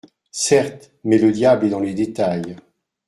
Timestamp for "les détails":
1.79-2.55